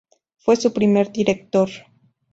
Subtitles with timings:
[0.37, 1.69] Fue su primer director.